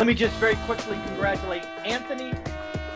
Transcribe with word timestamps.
Let 0.00 0.06
me 0.06 0.14
just 0.14 0.34
very 0.36 0.56
quickly 0.64 0.98
congratulate 1.08 1.62
Anthony. 1.84 2.32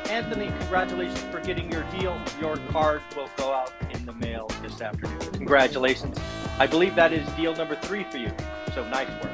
Anthony, 0.08 0.46
congratulations 0.60 1.20
for 1.24 1.38
getting 1.38 1.70
your 1.70 1.82
deal. 2.00 2.18
Your 2.40 2.56
card 2.70 3.02
will 3.14 3.28
go 3.36 3.52
out 3.52 3.74
in 3.92 4.06
the 4.06 4.14
mail 4.14 4.50
this 4.62 4.80
afternoon. 4.80 5.20
Congratulations. 5.32 6.18
I 6.58 6.66
believe 6.66 6.94
that 6.94 7.12
is 7.12 7.28
deal 7.32 7.54
number 7.54 7.76
three 7.76 8.04
for 8.04 8.16
you. 8.16 8.32
So 8.74 8.88
nice 8.88 9.10
work. 9.22 9.30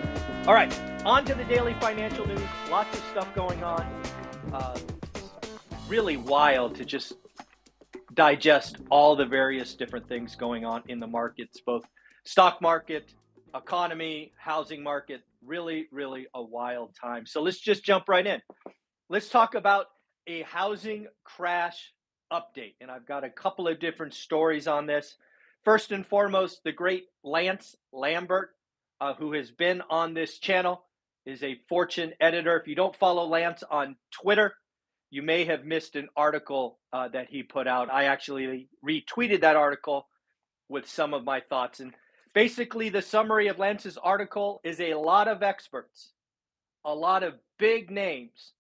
All 0.48 0.52
right, 0.52 0.76
on 1.04 1.24
to 1.26 1.34
the 1.36 1.44
daily 1.44 1.74
financial 1.74 2.26
news. 2.26 2.40
Lots 2.68 2.92
of 2.98 3.04
stuff 3.12 3.32
going 3.36 3.62
on. 3.62 3.86
Uh, 4.52 4.76
really 5.86 6.16
wild 6.16 6.74
to 6.74 6.84
just 6.84 7.12
digest 8.14 8.78
all 8.90 9.14
the 9.14 9.26
various 9.26 9.74
different 9.74 10.08
things 10.08 10.34
going 10.34 10.64
on 10.64 10.82
in 10.88 10.98
the 10.98 11.06
markets, 11.06 11.60
both 11.60 11.84
stock 12.24 12.60
market, 12.60 13.14
economy, 13.54 14.32
housing 14.36 14.82
market. 14.82 15.22
Really, 15.44 15.86
really 15.90 16.26
a 16.34 16.42
wild 16.42 16.94
time. 16.94 17.26
So 17.26 17.42
let's 17.42 17.60
just 17.60 17.84
jump 17.84 18.08
right 18.08 18.26
in. 18.26 18.40
Let's 19.08 19.28
talk 19.28 19.54
about 19.54 19.86
a 20.26 20.42
housing 20.42 21.06
crash 21.24 21.92
update. 22.32 22.74
And 22.80 22.90
I've 22.90 23.06
got 23.06 23.24
a 23.24 23.30
couple 23.30 23.68
of 23.68 23.80
different 23.80 24.14
stories 24.14 24.68
on 24.68 24.86
this. 24.86 25.16
First 25.64 25.92
and 25.92 26.06
foremost, 26.06 26.62
the 26.64 26.72
great 26.72 27.04
Lance 27.22 27.76
Lambert, 27.92 28.50
uh, 29.00 29.14
who 29.14 29.32
has 29.32 29.50
been 29.50 29.82
on 29.90 30.14
this 30.14 30.38
channel, 30.38 30.84
is 31.26 31.42
a 31.42 31.60
Fortune 31.68 32.12
editor. 32.20 32.58
If 32.58 32.66
you 32.66 32.74
don't 32.74 32.96
follow 32.96 33.26
Lance 33.26 33.62
on 33.70 33.96
Twitter, 34.10 34.54
you 35.10 35.22
may 35.22 35.44
have 35.44 35.64
missed 35.64 35.96
an 35.96 36.08
article 36.16 36.78
uh, 36.92 37.08
that 37.08 37.28
he 37.28 37.42
put 37.42 37.66
out. 37.66 37.90
I 37.90 38.04
actually 38.04 38.68
retweeted 38.86 39.40
that 39.40 39.56
article 39.56 40.06
with 40.68 40.88
some 40.88 41.12
of 41.12 41.24
my 41.24 41.40
thoughts. 41.40 41.80
And 41.80 41.92
basically, 42.34 42.88
the 42.88 43.02
summary 43.02 43.48
of 43.48 43.58
Lance's 43.58 43.98
article 43.98 44.60
is 44.64 44.80
a 44.80 44.94
lot 44.94 45.28
of 45.28 45.42
experts, 45.42 46.12
a 46.84 46.94
lot 46.94 47.22
of 47.22 47.34
big 47.58 47.90
names 47.90 48.52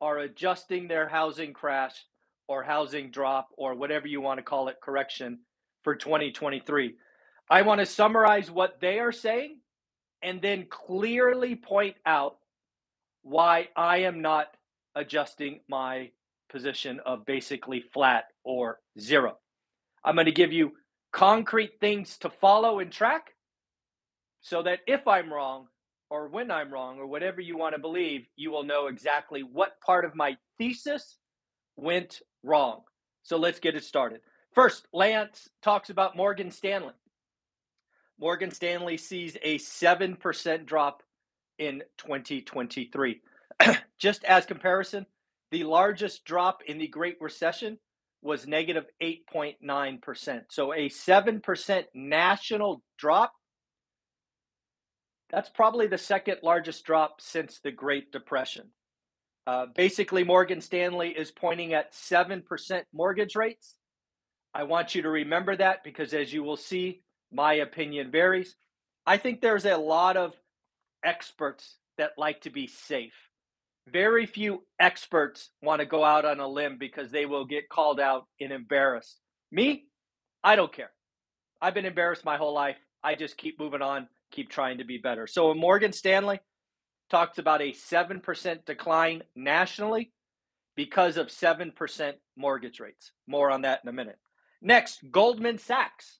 are 0.00 0.18
adjusting 0.18 0.88
their 0.88 1.08
housing 1.08 1.52
crash 1.52 2.04
or 2.48 2.62
housing 2.62 3.10
drop 3.10 3.50
or 3.56 3.74
whatever 3.74 4.08
you 4.08 4.20
want 4.20 4.38
to 4.38 4.42
call 4.42 4.68
it 4.68 4.80
correction 4.80 5.38
for 5.84 5.94
2023. 5.94 6.94
I 7.48 7.62
want 7.62 7.80
to 7.80 7.86
summarize 7.86 8.50
what 8.50 8.80
they 8.80 8.98
are 8.98 9.12
saying 9.12 9.58
and 10.22 10.40
then 10.40 10.66
clearly 10.68 11.54
point 11.54 11.96
out 12.06 12.38
why 13.22 13.68
I 13.76 13.98
am 13.98 14.20
not 14.22 14.48
adjusting 14.94 15.60
my 15.68 16.10
position 16.50 17.00
of 17.06 17.24
basically 17.26 17.84
flat 17.92 18.24
or 18.44 18.80
zero. 18.98 19.36
I'm 20.04 20.14
going 20.16 20.26
to 20.26 20.32
give 20.32 20.52
you 20.52 20.72
concrete 21.12 21.72
things 21.80 22.18
to 22.18 22.30
follow 22.30 22.78
and 22.78 22.92
track 22.92 23.34
so 24.40 24.62
that 24.62 24.80
if 24.86 25.06
I'm 25.06 25.32
wrong 25.32 25.66
or 26.08 26.28
when 26.28 26.50
I'm 26.50 26.72
wrong 26.72 26.98
or 26.98 27.06
whatever 27.06 27.40
you 27.40 27.56
want 27.56 27.74
to 27.74 27.80
believe, 27.80 28.26
you 28.36 28.50
will 28.50 28.64
know 28.64 28.86
exactly 28.86 29.42
what 29.42 29.80
part 29.80 30.04
of 30.04 30.14
my 30.14 30.36
thesis 30.58 31.16
went 31.76 32.20
wrong. 32.42 32.82
So 33.22 33.36
let's 33.36 33.60
get 33.60 33.76
it 33.76 33.84
started. 33.84 34.20
First, 34.54 34.86
Lance 34.92 35.48
talks 35.62 35.90
about 35.90 36.16
Morgan 36.16 36.50
Stanley. 36.50 36.94
Morgan 38.18 38.50
Stanley 38.50 38.96
sees 38.96 39.36
a 39.42 39.58
7% 39.58 40.66
drop 40.66 41.02
in 41.58 41.82
2023. 41.98 43.20
Just 43.98 44.24
as 44.24 44.46
comparison, 44.46 45.06
the 45.50 45.64
largest 45.64 46.24
drop 46.24 46.62
in 46.66 46.78
the 46.78 46.88
Great 46.88 47.16
Recession 47.20 47.78
was 48.22 48.46
negative 48.46 48.84
8.9%. 49.02 50.42
So 50.50 50.72
a 50.72 50.88
7% 50.88 51.84
national 51.94 52.82
drop. 52.98 53.32
That's 55.30 55.48
probably 55.48 55.86
the 55.86 55.98
second 55.98 56.38
largest 56.42 56.84
drop 56.84 57.20
since 57.20 57.60
the 57.60 57.70
Great 57.70 58.12
Depression. 58.12 58.70
Uh, 59.46 59.66
basically, 59.74 60.24
Morgan 60.24 60.60
Stanley 60.60 61.08
is 61.08 61.30
pointing 61.30 61.72
at 61.72 61.92
7% 61.92 62.42
mortgage 62.92 63.36
rates. 63.36 63.74
I 64.52 64.64
want 64.64 64.94
you 64.94 65.02
to 65.02 65.08
remember 65.08 65.56
that 65.56 65.84
because, 65.84 66.12
as 66.12 66.32
you 66.32 66.42
will 66.42 66.56
see, 66.56 67.02
my 67.32 67.54
opinion 67.54 68.10
varies. 68.10 68.54
I 69.06 69.16
think 69.16 69.40
there's 69.40 69.64
a 69.64 69.76
lot 69.76 70.16
of 70.16 70.34
experts 71.04 71.76
that 71.96 72.12
like 72.18 72.42
to 72.42 72.50
be 72.50 72.66
safe. 72.66 73.14
Very 73.92 74.26
few 74.26 74.62
experts 74.78 75.50
want 75.62 75.80
to 75.80 75.86
go 75.86 76.04
out 76.04 76.24
on 76.24 76.40
a 76.40 76.48
limb 76.48 76.76
because 76.78 77.10
they 77.10 77.26
will 77.26 77.44
get 77.44 77.68
called 77.68 78.00
out 78.00 78.26
and 78.40 78.52
embarrassed. 78.52 79.18
Me, 79.50 79.86
I 80.44 80.56
don't 80.56 80.72
care. 80.72 80.90
I've 81.60 81.74
been 81.74 81.86
embarrassed 81.86 82.24
my 82.24 82.36
whole 82.36 82.54
life. 82.54 82.76
I 83.02 83.14
just 83.14 83.36
keep 83.36 83.58
moving 83.58 83.82
on, 83.82 84.08
keep 84.30 84.50
trying 84.50 84.78
to 84.78 84.84
be 84.84 84.98
better. 84.98 85.26
So, 85.26 85.52
Morgan 85.54 85.92
Stanley 85.92 86.40
talks 87.10 87.38
about 87.38 87.62
a 87.62 87.72
7% 87.72 88.64
decline 88.64 89.22
nationally 89.34 90.12
because 90.76 91.16
of 91.16 91.28
7% 91.28 92.12
mortgage 92.36 92.80
rates. 92.80 93.12
More 93.26 93.50
on 93.50 93.62
that 93.62 93.80
in 93.82 93.88
a 93.88 93.92
minute. 93.92 94.18
Next, 94.62 95.00
Goldman 95.10 95.58
Sachs. 95.58 96.18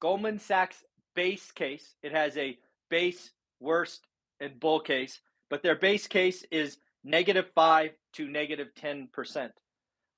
Goldman 0.00 0.38
Sachs 0.38 0.84
base 1.14 1.50
case, 1.52 1.94
it 2.02 2.12
has 2.12 2.36
a 2.36 2.58
base, 2.90 3.30
worst, 3.60 4.06
and 4.40 4.58
bull 4.58 4.80
case, 4.80 5.20
but 5.52 5.62
their 5.62 5.76
base 5.76 6.06
case 6.06 6.46
is 6.50 6.78
negative 7.04 7.44
5 7.54 7.90
to 8.14 8.26
negative 8.26 8.68
10%. 8.82 9.50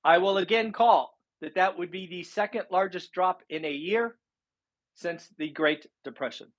I 0.01 0.17
will 0.17 0.37
again 0.37 0.71
call 0.71 1.13
that 1.41 1.55
that 1.55 1.77
would 1.77 1.91
be 1.91 2.07
the 2.07 2.23
second 2.23 2.67
largest 2.71 3.11
drop 3.11 3.43
in 3.49 3.65
a 3.65 3.69
year 3.69 4.15
since 4.93 5.27
the 5.37 5.49
Great 5.49 5.87
Depression. 6.05 6.53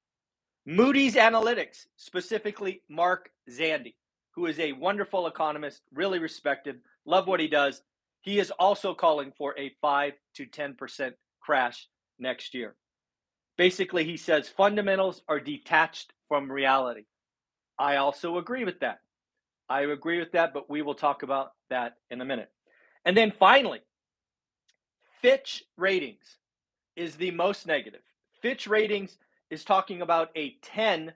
Moody's 0.67 1.15
Analytics, 1.15 1.87
specifically 1.97 2.83
Mark 2.91 3.31
Zandi, 3.51 3.95
who 4.35 4.45
is 4.45 4.59
a 4.59 4.73
wonderful 4.73 5.27
economist, 5.27 5.81
really 5.95 6.19
respected, 6.19 6.81
love 7.07 7.27
what 7.27 7.41
he 7.41 7.49
does. 7.49 7.81
He 8.21 8.39
is 8.39 8.51
also 8.51 8.93
calling 8.93 9.33
for 9.39 9.59
a 9.59 9.73
5 9.81 10.13
to 10.35 10.45
10% 10.45 11.13
crash 11.41 11.89
next 12.19 12.53
year. 12.53 12.77
Basically, 13.57 14.05
he 14.05 14.19
says 14.19 14.51
fundamentals 14.51 15.23
are 15.29 15.41
detached 15.41 16.13
from 16.29 16.53
reality. 16.53 17.05
I 17.79 17.97
also 17.97 18.39
agree 18.39 18.65
with 18.65 18.81
that. 18.81 19.01
I 19.69 19.83
agree 19.83 20.19
with 20.19 20.33
that, 20.33 20.55
but 20.55 20.71
we 20.71 20.83
will 20.83 20.95
talk 20.95 21.23
about 21.23 21.53
that 21.71 21.97
in 22.11 22.21
a 22.21 22.25
minute. 22.25 22.51
And 23.05 23.17
then 23.17 23.33
finally, 23.39 23.81
Fitch 25.21 25.65
Ratings 25.77 26.39
is 26.95 27.17
the 27.17 27.31
most 27.33 27.67
negative. 27.67 28.01
Fitch 28.41 28.67
Ratings 28.67 29.19
is 29.51 29.65
talking 29.65 30.03
about 30.03 30.31
a 30.37 30.57
10 30.63 31.13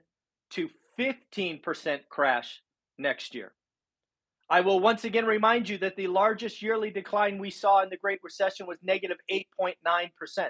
to 0.51 0.69
15% 0.99 1.99
crash 2.09 2.61
next 2.97 3.33
year. 3.33 3.53
I 4.49 4.59
will 4.59 4.81
once 4.81 5.05
again 5.05 5.25
remind 5.25 5.69
you 5.69 5.77
that 5.77 5.95
the 5.95 6.07
largest 6.07 6.61
yearly 6.61 6.91
decline 6.91 7.37
we 7.37 7.49
saw 7.49 7.83
in 7.83 7.89
the 7.89 7.97
Great 7.97 8.19
Recession 8.21 8.67
was 8.67 8.77
negative 8.83 9.17
8.9%. 9.31 10.49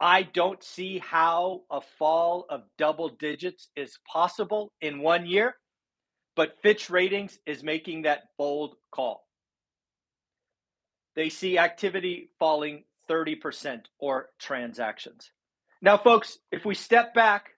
I 0.00 0.22
don't 0.22 0.62
see 0.64 0.98
how 0.98 1.62
a 1.70 1.82
fall 1.98 2.46
of 2.48 2.62
double 2.78 3.10
digits 3.10 3.68
is 3.76 3.98
possible 4.10 4.72
in 4.80 5.00
one 5.00 5.26
year, 5.26 5.56
but 6.34 6.56
Fitch 6.62 6.88
Ratings 6.88 7.38
is 7.44 7.62
making 7.62 8.02
that 8.02 8.22
bold 8.38 8.76
call. 8.90 9.26
They 11.16 11.28
see 11.28 11.58
activity 11.58 12.30
falling 12.38 12.84
30% 13.10 13.82
or 13.98 14.30
transactions. 14.38 15.30
Now, 15.82 15.98
folks, 15.98 16.38
if 16.50 16.64
we 16.64 16.74
step 16.74 17.12
back 17.12 17.50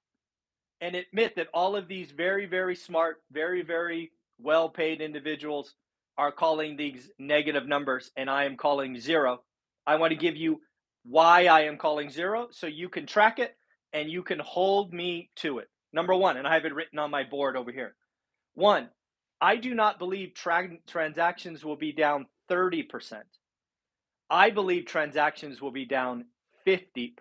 and 0.80 0.96
admit 0.96 1.36
that 1.36 1.48
all 1.54 1.76
of 1.76 1.86
these 1.86 2.10
very, 2.10 2.46
very 2.46 2.74
smart, 2.74 3.18
very, 3.30 3.62
very 3.62 4.10
well 4.40 4.68
paid 4.68 5.00
individuals 5.00 5.74
are 6.18 6.32
calling 6.32 6.76
these 6.76 7.08
negative 7.20 7.68
numbers 7.68 8.10
and 8.16 8.28
I 8.28 8.44
am 8.44 8.56
calling 8.56 8.98
zero, 8.98 9.42
I 9.86 9.96
want 9.96 10.10
to 10.10 10.18
give 10.18 10.36
you 10.36 10.60
why 11.04 11.46
I 11.46 11.62
am 11.62 11.76
calling 11.76 12.10
zero 12.10 12.49
so 12.50 12.66
you 12.66 12.88
can 12.88 13.06
track 13.06 13.38
it 13.38 13.56
and 13.93 14.10
you 14.10 14.22
can 14.22 14.38
hold 14.38 14.93
me 14.93 15.31
to 15.37 15.58
it. 15.58 15.69
Number 15.93 16.14
one, 16.14 16.37
and 16.37 16.46
I 16.46 16.54
have 16.54 16.64
it 16.64 16.75
written 16.75 16.99
on 16.99 17.10
my 17.10 17.25
board 17.25 17.56
over 17.56 17.70
here. 17.70 17.94
One, 18.54 18.88
I 19.40 19.56
do 19.56 19.75
not 19.75 19.99
believe 19.99 20.34
tra- 20.34 20.78
transactions 20.87 21.64
will 21.64 21.76
be 21.76 21.93
down 21.93 22.26
30%. 22.50 23.22
I 24.31 24.50
believe 24.50 24.87
transactions 24.87 25.60
will 25.60 25.72
be 25.72 25.84
down 25.84 26.26
50%. 26.66 27.12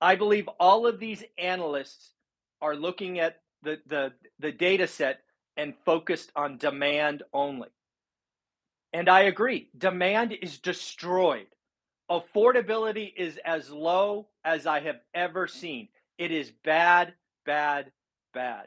I 0.00 0.16
believe 0.16 0.48
all 0.58 0.86
of 0.86 0.98
these 0.98 1.22
analysts 1.38 2.12
are 2.60 2.74
looking 2.74 3.20
at 3.20 3.40
the, 3.62 3.78
the, 3.86 4.12
the 4.40 4.52
data 4.52 4.86
set 4.86 5.20
and 5.56 5.74
focused 5.84 6.32
on 6.34 6.58
demand 6.58 7.22
only. 7.32 7.68
And 8.92 9.08
I 9.08 9.22
agree, 9.22 9.70
demand 9.76 10.32
is 10.42 10.58
destroyed. 10.58 11.46
Affordability 12.12 13.10
is 13.16 13.38
as 13.42 13.70
low 13.70 14.26
as 14.44 14.66
I 14.66 14.80
have 14.80 15.00
ever 15.14 15.48
seen. 15.48 15.88
It 16.18 16.30
is 16.30 16.52
bad, 16.62 17.14
bad, 17.46 17.90
bad. 18.34 18.66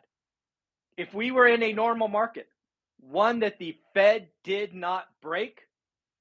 If 0.97 1.13
we 1.13 1.29
were 1.29 1.45
in 1.45 1.61
a 1.61 1.71
normal 1.71 2.07
market, 2.07 2.47
one 2.99 3.41
that 3.41 3.59
the 3.59 3.77
Fed 3.93 4.29
did 4.43 4.73
not 4.73 5.05
break, 5.21 5.61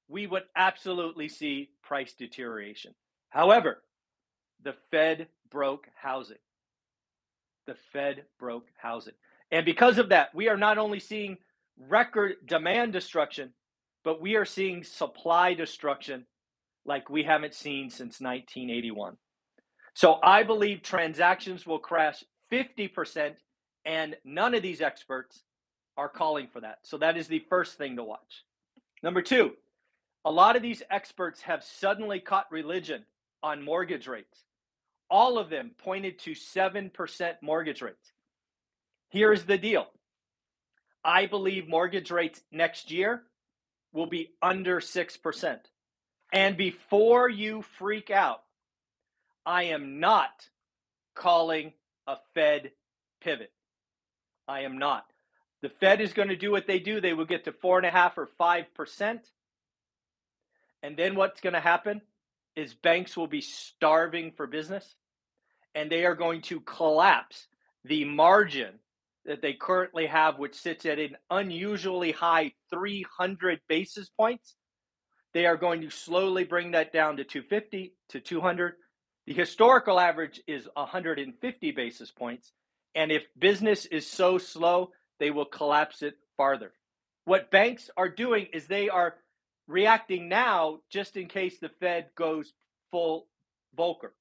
we 0.07 0.27
would 0.27 0.43
absolutely 0.55 1.27
see 1.27 1.71
price 1.81 2.13
deterioration. 2.13 2.93
However, 3.31 3.81
the 4.63 4.75
Fed 4.91 5.27
broke 5.49 5.87
housing. 5.95 6.37
The 7.65 7.75
Fed 7.91 8.25
broke 8.37 8.67
housing. 8.77 9.15
And 9.49 9.65
because 9.65 9.97
of 9.97 10.09
that, 10.09 10.35
we 10.35 10.47
are 10.47 10.57
not 10.57 10.77
only 10.77 10.99
seeing 10.99 11.37
record 11.89 12.35
demand 12.45 12.93
destruction, 12.93 13.51
but 14.03 14.21
we 14.21 14.35
are 14.35 14.45
seeing 14.45 14.83
supply 14.83 15.55
destruction 15.55 16.27
like 16.85 17.09
we 17.09 17.23
haven't 17.23 17.53
seen 17.53 17.89
since 17.89 18.21
1981. 18.21 19.17
So 19.93 20.19
I 20.21 20.43
believe 20.43 20.81
transactions 20.81 21.65
will 21.65 21.79
crash 21.79 22.23
50%, 22.51 23.33
and 23.85 24.15
none 24.23 24.53
of 24.53 24.61
these 24.61 24.81
experts 24.81 25.41
are 25.97 26.09
calling 26.09 26.47
for 26.51 26.61
that. 26.61 26.79
So 26.83 26.97
that 26.97 27.17
is 27.17 27.27
the 27.27 27.45
first 27.49 27.77
thing 27.77 27.95
to 27.95 28.03
watch. 28.03 28.43
Number 29.01 29.21
two, 29.21 29.53
a 30.25 30.31
lot 30.31 30.55
of 30.55 30.61
these 30.61 30.83
experts 30.89 31.41
have 31.41 31.63
suddenly 31.63 32.19
caught 32.19 32.51
religion 32.51 33.05
on 33.41 33.63
mortgage 33.63 34.07
rates. 34.07 34.43
All 35.09 35.37
of 35.37 35.49
them 35.49 35.71
pointed 35.77 36.19
to 36.19 36.31
7% 36.31 37.33
mortgage 37.41 37.81
rates. 37.81 38.11
Here's 39.09 39.45
the 39.45 39.57
deal 39.57 39.87
I 41.03 41.27
believe 41.27 41.69
mortgage 41.69 42.11
rates 42.11 42.41
next 42.51 42.91
year 42.91 43.23
will 43.93 44.07
be 44.07 44.31
under 44.41 44.81
6%. 44.81 45.59
And 46.31 46.57
before 46.57 47.29
you 47.29 47.63
freak 47.77 48.11
out, 48.11 48.41
I 49.45 49.63
am 49.65 49.99
not 49.99 50.49
calling 51.13 51.73
a 52.07 52.17
Fed 52.33 52.71
pivot. 53.21 53.51
I 54.47 54.61
am 54.61 54.77
not. 54.77 55.05
The 55.61 55.69
Fed 55.69 56.01
is 56.01 56.13
going 56.13 56.29
to 56.29 56.35
do 56.35 56.51
what 56.51 56.67
they 56.67 56.79
do. 56.79 56.99
They 56.99 57.13
will 57.13 57.25
get 57.25 57.45
to 57.45 57.51
four 57.51 57.77
and 57.77 57.85
a 57.85 57.91
half 57.91 58.17
or 58.17 58.27
five 58.37 58.73
percent. 58.73 59.21
And 60.83 60.97
then 60.97 61.15
what's 61.15 61.41
going 61.41 61.53
to 61.53 61.59
happen 61.59 62.01
is 62.55 62.73
banks 62.73 63.17
will 63.17 63.27
be 63.27 63.41
starving 63.41 64.31
for 64.31 64.45
business 64.45 64.95
and 65.73 65.91
they 65.91 66.05
are 66.05 66.15
going 66.15 66.41
to 66.41 66.61
collapse 66.61 67.47
the 67.83 68.05
margin 68.05 68.79
that 69.25 69.41
they 69.41 69.53
currently 69.53 70.05
have, 70.05 70.39
which 70.39 70.55
sits 70.55 70.85
at 70.85 70.99
an 70.99 71.17
unusually 71.29 72.11
high 72.11 72.53
300 72.71 73.59
basis 73.67 74.09
points. 74.09 74.55
They 75.35 75.45
are 75.45 75.57
going 75.57 75.81
to 75.81 75.89
slowly 75.89 76.45
bring 76.45 76.71
that 76.71 76.93
down 76.93 77.17
to 77.17 77.25
250 77.25 77.93
to 78.09 78.19
200. 78.21 78.75
The 79.27 79.33
historical 79.33 79.99
average 79.99 80.41
is 80.47 80.65
150 80.75 81.71
basis 81.71 82.09
points. 82.09 82.53
And 82.95 83.11
if 83.11 83.27
business 83.37 83.85
is 83.85 84.09
so 84.09 84.37
slow, 84.37 84.91
they 85.19 85.31
will 85.31 85.43
collapse 85.43 86.01
it 86.03 86.15
farther. 86.37 86.71
What 87.25 87.51
banks 87.51 87.89
are 87.97 88.07
doing 88.07 88.47
is 88.53 88.67
they 88.67 88.87
are 88.87 89.15
reacting 89.67 90.29
now 90.29 90.79
just 90.89 91.17
in 91.17 91.27
case 91.27 91.59
the 91.59 91.69
Fed 91.81 92.11
goes 92.15 92.53
full 92.91 93.27
Volcker. 93.77 94.11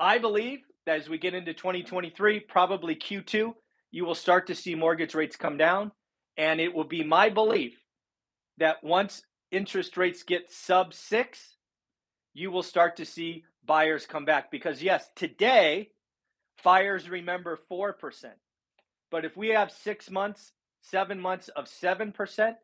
I 0.00 0.18
believe 0.18 0.62
that 0.84 0.98
as 0.98 1.08
we 1.08 1.18
get 1.18 1.34
into 1.34 1.54
2023, 1.54 2.40
probably 2.40 2.96
Q2, 2.96 3.54
you 3.92 4.04
will 4.04 4.16
start 4.16 4.48
to 4.48 4.56
see 4.56 4.74
mortgage 4.74 5.14
rates 5.14 5.36
come 5.36 5.58
down. 5.58 5.92
And 6.36 6.60
it 6.60 6.74
will 6.74 6.82
be 6.82 7.04
my 7.04 7.28
belief 7.28 7.78
that 8.58 8.82
once 8.82 9.22
interest 9.52 9.96
rates 9.96 10.24
get 10.24 10.50
sub 10.50 10.92
six, 10.92 11.56
you 12.34 12.50
will 12.50 12.62
start 12.64 12.96
to 12.96 13.04
see 13.04 13.44
buyers 13.64 14.06
come 14.06 14.24
back. 14.24 14.50
Because, 14.50 14.82
yes, 14.82 15.08
today, 15.14 15.90
buyers 16.64 17.08
remember 17.08 17.58
4%. 17.70 17.94
But 19.10 19.24
if 19.24 19.36
we 19.36 19.48
have 19.50 19.70
six 19.70 20.10
months, 20.10 20.52
seven 20.80 21.20
months 21.20 21.48
of 21.48 21.66
7%, 21.66 22.54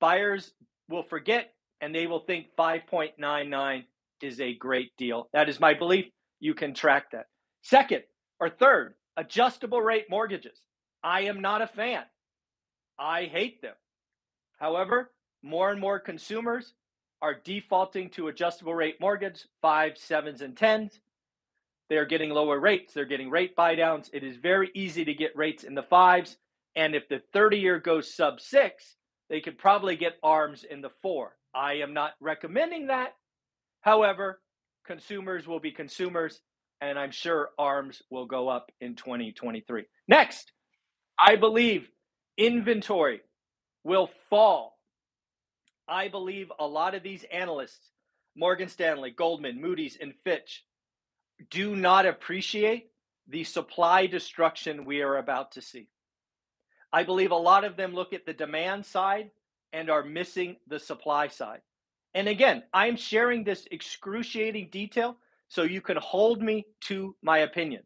buyers 0.00 0.52
will 0.88 1.02
forget 1.02 1.52
and 1.80 1.94
they 1.94 2.06
will 2.06 2.20
think 2.20 2.46
5.99 2.58 3.84
is 4.22 4.40
a 4.40 4.54
great 4.54 4.96
deal. 4.96 5.28
That 5.32 5.48
is 5.48 5.60
my 5.60 5.74
belief. 5.74 6.06
You 6.38 6.54
can 6.54 6.74
track 6.74 7.10
that. 7.12 7.26
Second 7.62 8.02
or 8.38 8.50
third, 8.50 8.94
adjustable 9.16 9.80
rate 9.82 10.06
mortgages. 10.08 10.58
I 11.02 11.22
am 11.22 11.40
not 11.40 11.62
a 11.62 11.66
fan. 11.66 12.04
I 12.98 13.24
hate 13.24 13.62
them. 13.62 13.74
However, 14.58 15.10
more 15.42 15.70
and 15.70 15.80
more 15.80 15.98
consumers 15.98 16.74
are 17.22 17.34
defaulting 17.34 18.10
to 18.10 18.28
adjustable 18.28 18.74
rate 18.74 19.00
mortgage, 19.00 19.46
five, 19.60 19.96
sevens, 19.96 20.40
and 20.40 20.56
tens. 20.56 21.00
They 21.88 21.96
are 21.96 22.06
getting 22.06 22.30
lower 22.30 22.58
rates. 22.58 22.94
They're 22.94 23.04
getting 23.04 23.30
rate 23.30 23.56
buy 23.56 23.74
downs. 23.74 24.10
It 24.12 24.22
is 24.22 24.36
very 24.36 24.70
easy 24.74 25.04
to 25.04 25.14
get 25.14 25.36
rates 25.36 25.64
in 25.64 25.74
the 25.74 25.82
fives. 25.82 26.36
And 26.76 26.94
if 26.94 27.08
the 27.08 27.20
30 27.32 27.58
year 27.58 27.78
goes 27.78 28.14
sub 28.14 28.40
six, 28.40 28.96
they 29.28 29.40
could 29.40 29.58
probably 29.58 29.96
get 29.96 30.18
arms 30.22 30.64
in 30.64 30.80
the 30.80 30.90
four. 31.02 31.36
I 31.54 31.74
am 31.74 31.92
not 31.92 32.12
recommending 32.20 32.86
that. 32.88 33.14
However, 33.80 34.40
consumers 34.86 35.46
will 35.46 35.60
be 35.60 35.72
consumers, 35.72 36.40
and 36.80 36.98
I'm 36.98 37.10
sure 37.10 37.50
arms 37.58 38.02
will 38.10 38.26
go 38.26 38.48
up 38.48 38.70
in 38.80 38.94
2023. 38.94 39.84
Next, 40.06 40.52
I 41.18 41.36
believe 41.36 41.88
inventory 42.36 43.20
will 43.84 44.10
fall. 44.28 44.78
I 45.90 46.08
believe 46.08 46.52
a 46.58 46.66
lot 46.66 46.94
of 46.94 47.02
these 47.02 47.24
analysts, 47.32 47.90
Morgan 48.36 48.68
Stanley, 48.68 49.10
Goldman, 49.10 49.60
Moody's, 49.60 49.98
and 50.00 50.14
Fitch, 50.22 50.64
do 51.50 51.74
not 51.74 52.06
appreciate 52.06 52.90
the 53.28 53.44
supply 53.44 54.06
destruction 54.06 54.84
we 54.84 55.02
are 55.02 55.16
about 55.16 55.52
to 55.52 55.62
see. 55.62 55.88
I 56.92 57.02
believe 57.02 57.32
a 57.32 57.36
lot 57.36 57.64
of 57.64 57.76
them 57.76 57.94
look 57.94 58.12
at 58.12 58.24
the 58.24 58.32
demand 58.32 58.86
side 58.86 59.30
and 59.72 59.90
are 59.90 60.04
missing 60.04 60.56
the 60.68 60.78
supply 60.78 61.28
side. 61.28 61.60
And 62.14 62.28
again, 62.28 62.62
I'm 62.72 62.96
sharing 62.96 63.44
this 63.44 63.66
excruciating 63.70 64.68
detail 64.70 65.16
so 65.48 65.62
you 65.62 65.80
can 65.80 65.96
hold 65.96 66.40
me 66.40 66.66
to 66.82 67.16
my 67.22 67.38
opinion. 67.38 67.82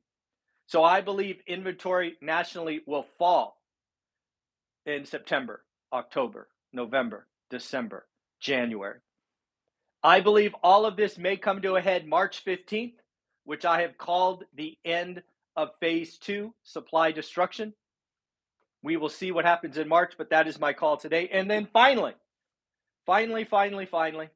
So 0.66 0.82
I 0.82 1.00
believe 1.00 1.40
inventory 1.46 2.16
nationally 2.20 2.80
will 2.86 3.06
fall 3.18 3.60
in 4.86 5.04
September, 5.04 5.62
October, 5.92 6.48
November, 6.72 7.26
December, 7.54 8.04
January. 8.40 8.98
I 10.02 10.20
believe 10.20 10.56
all 10.60 10.86
of 10.86 10.96
this 10.96 11.16
may 11.16 11.36
come 11.36 11.62
to 11.62 11.76
a 11.76 11.80
head 11.80 12.04
March 12.04 12.44
15th, 12.44 12.96
which 13.44 13.64
I 13.64 13.82
have 13.82 13.96
called 13.96 14.42
the 14.56 14.76
end 14.84 15.22
of 15.54 15.70
phase 15.78 16.18
two 16.18 16.52
supply 16.64 17.12
destruction. 17.12 17.72
We 18.82 18.96
will 18.96 19.08
see 19.08 19.30
what 19.30 19.44
happens 19.44 19.78
in 19.78 19.86
March, 19.86 20.14
but 20.18 20.30
that 20.30 20.48
is 20.48 20.58
my 20.58 20.72
call 20.72 20.96
today. 20.96 21.28
And 21.32 21.48
then 21.48 21.68
finally, 21.72 22.14
finally, 23.06 23.44
finally, 23.44 23.86
finally, 23.86 24.30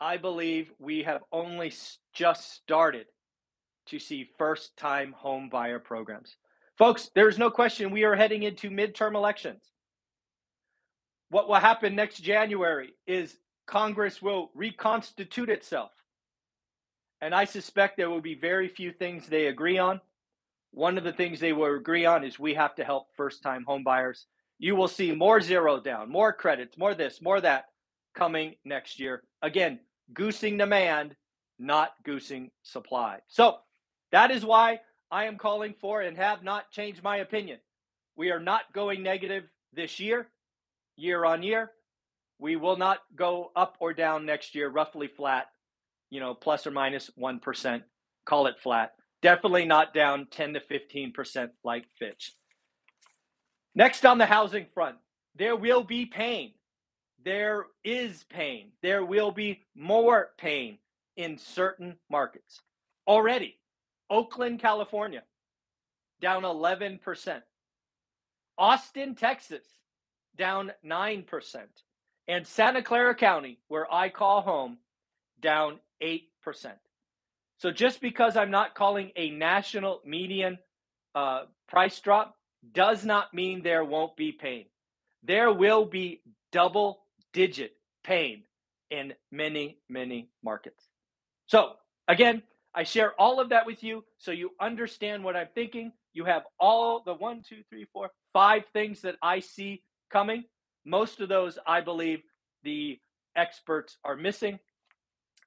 I 0.00 0.16
believe 0.16 0.72
we 0.80 1.04
have 1.04 1.22
only 1.30 1.72
just 2.12 2.52
started 2.54 3.06
to 3.86 4.00
see 4.00 4.30
first 4.36 4.76
time 4.76 5.12
home 5.16 5.48
buyer 5.48 5.78
programs. 5.78 6.36
Folks, 6.76 7.10
there's 7.14 7.38
no 7.38 7.50
question 7.50 7.92
we 7.92 8.02
are 8.02 8.16
heading 8.16 8.42
into 8.42 8.68
midterm 8.68 9.14
elections. 9.14 9.62
What 11.30 11.48
will 11.48 11.56
happen 11.56 11.94
next 11.94 12.20
January 12.20 12.94
is 13.06 13.36
Congress 13.66 14.20
will 14.20 14.50
reconstitute 14.54 15.48
itself. 15.48 15.92
And 17.20 17.34
I 17.34 17.44
suspect 17.44 17.96
there 17.96 18.10
will 18.10 18.20
be 18.20 18.34
very 18.34 18.68
few 18.68 18.92
things 18.92 19.26
they 19.26 19.46
agree 19.46 19.78
on. 19.78 20.00
One 20.72 20.98
of 20.98 21.04
the 21.04 21.12
things 21.12 21.38
they 21.38 21.52
will 21.52 21.76
agree 21.76 22.04
on 22.04 22.24
is 22.24 22.38
we 22.38 22.54
have 22.54 22.74
to 22.76 22.84
help 22.84 23.08
first 23.16 23.42
time 23.42 23.64
homebuyers. 23.68 24.24
You 24.58 24.74
will 24.76 24.88
see 24.88 25.12
more 25.12 25.40
zero 25.40 25.80
down, 25.80 26.10
more 26.10 26.32
credits, 26.32 26.76
more 26.76 26.94
this, 26.94 27.22
more 27.22 27.40
that 27.40 27.66
coming 28.14 28.56
next 28.64 28.98
year. 28.98 29.22
Again, 29.42 29.80
goosing 30.12 30.58
demand, 30.58 31.14
not 31.58 31.92
goosing 32.04 32.50
supply. 32.62 33.18
So 33.28 33.58
that 34.10 34.30
is 34.30 34.44
why 34.44 34.80
I 35.10 35.24
am 35.24 35.38
calling 35.38 35.74
for 35.80 36.02
and 36.02 36.16
have 36.16 36.42
not 36.42 36.70
changed 36.70 37.02
my 37.02 37.18
opinion. 37.18 37.58
We 38.16 38.30
are 38.30 38.40
not 38.40 38.72
going 38.72 39.02
negative 39.02 39.44
this 39.72 40.00
year, 40.00 40.28
year 41.00 41.24
on 41.24 41.42
year. 41.42 41.72
We 42.38 42.56
will 42.56 42.76
not 42.76 43.00
go 43.14 43.50
up 43.56 43.76
or 43.80 43.92
down 43.92 44.24
next 44.26 44.54
year, 44.54 44.68
roughly 44.68 45.08
flat, 45.08 45.46
you 46.10 46.20
know, 46.20 46.34
plus 46.34 46.66
or 46.66 46.70
minus 46.70 47.10
1. 47.16 47.40
Call 48.24 48.46
it 48.46 48.60
flat. 48.62 48.92
Definitely 49.22 49.66
not 49.66 49.92
down 49.92 50.26
10 50.30 50.54
to 50.54 50.60
15% 50.60 51.50
like 51.64 51.84
Fitch. 51.98 52.32
Next 53.74 54.04
on 54.06 54.18
the 54.18 54.26
housing 54.26 54.66
front, 54.72 54.96
there 55.36 55.56
will 55.56 55.84
be 55.84 56.06
pain. 56.06 56.52
There 57.24 57.66
is 57.84 58.24
pain. 58.30 58.72
There 58.82 59.04
will 59.04 59.30
be 59.30 59.66
more 59.76 60.30
pain 60.38 60.78
in 61.16 61.36
certain 61.36 61.96
markets. 62.10 62.60
Already, 63.06 63.58
Oakland, 64.08 64.60
California, 64.60 65.22
down 66.20 66.42
11%. 66.42 67.42
Austin, 68.56 69.14
Texas, 69.14 69.64
down 70.36 70.72
9%. 70.84 71.56
And 72.28 72.46
Santa 72.46 72.82
Clara 72.82 73.14
County, 73.14 73.58
where 73.68 73.92
I 73.92 74.08
call 74.08 74.42
home, 74.42 74.78
down 75.40 75.80
8%. 76.02 76.20
So 77.58 77.70
just 77.70 78.00
because 78.00 78.36
I'm 78.36 78.50
not 78.50 78.74
calling 78.74 79.10
a 79.16 79.30
national 79.30 80.00
median 80.04 80.58
uh, 81.14 81.42
price 81.68 81.98
drop 82.00 82.36
does 82.72 83.04
not 83.04 83.34
mean 83.34 83.62
there 83.62 83.84
won't 83.84 84.16
be 84.16 84.32
pain. 84.32 84.66
There 85.22 85.52
will 85.52 85.84
be 85.84 86.22
double 86.52 87.04
digit 87.32 87.72
pain 88.04 88.44
in 88.90 89.14
many, 89.30 89.78
many 89.88 90.30
markets. 90.42 90.88
So, 91.46 91.72
again, 92.08 92.42
I 92.74 92.84
share 92.84 93.12
all 93.20 93.40
of 93.40 93.48
that 93.50 93.66
with 93.66 93.82
you 93.82 94.04
so 94.18 94.30
you 94.30 94.50
understand 94.60 95.24
what 95.24 95.36
I'm 95.36 95.48
thinking. 95.54 95.92
You 96.12 96.24
have 96.24 96.44
all 96.58 97.02
the 97.04 97.14
one, 97.14 97.42
two, 97.46 97.62
three, 97.68 97.86
four, 97.92 98.10
five 98.32 98.62
things 98.72 99.02
that 99.02 99.16
I 99.22 99.40
see 99.40 99.82
coming. 100.10 100.44
Most 100.84 101.20
of 101.20 101.28
those, 101.28 101.58
I 101.66 101.80
believe, 101.80 102.20
the 102.62 102.98
experts 103.36 103.96
are 104.04 104.16
missing. 104.16 104.58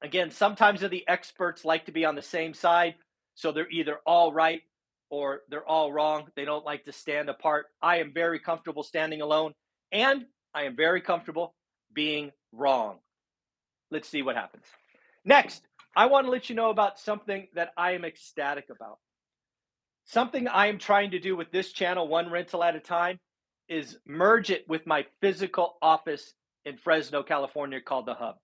Again, 0.01 0.31
sometimes 0.31 0.81
the 0.81 1.07
experts 1.07 1.63
like 1.63 1.85
to 1.85 1.91
be 1.91 2.05
on 2.05 2.15
the 2.15 2.21
same 2.21 2.53
side, 2.53 2.95
so 3.35 3.51
they're 3.51 3.69
either 3.69 3.99
all 4.05 4.33
right 4.33 4.61
or 5.09 5.41
they're 5.49 5.67
all 5.67 5.91
wrong. 5.91 6.25
They 6.35 6.45
don't 6.45 6.65
like 6.65 6.85
to 6.85 6.91
stand 6.91 7.29
apart. 7.29 7.67
I 7.81 7.97
am 7.97 8.13
very 8.13 8.39
comfortable 8.39 8.83
standing 8.83 9.21
alone, 9.21 9.53
and 9.91 10.25
I 10.53 10.63
am 10.63 10.75
very 10.75 11.01
comfortable 11.01 11.55
being 11.93 12.31
wrong. 12.51 12.99
Let's 13.91 14.09
see 14.09 14.23
what 14.23 14.35
happens. 14.35 14.65
Next, 15.23 15.61
I 15.95 16.07
want 16.07 16.25
to 16.25 16.31
let 16.31 16.49
you 16.49 16.55
know 16.55 16.69
about 16.69 16.99
something 16.99 17.47
that 17.53 17.71
I 17.77 17.91
am 17.91 18.03
ecstatic 18.03 18.65
about. 18.69 18.97
Something 20.05 20.47
I 20.47 20.67
am 20.67 20.79
trying 20.79 21.11
to 21.11 21.19
do 21.19 21.35
with 21.35 21.51
this 21.51 21.71
channel, 21.71 22.07
one 22.07 22.29
rental 22.29 22.63
at 22.63 22.75
a 22.75 22.79
time, 22.79 23.19
is 23.69 23.97
merge 24.05 24.49
it 24.49 24.67
with 24.67 24.85
my 24.85 25.05
physical 25.21 25.75
office 25.81 26.33
in 26.65 26.77
Fresno, 26.77 27.23
California, 27.23 27.81
called 27.81 28.05
The 28.05 28.13
Hub. 28.13 28.35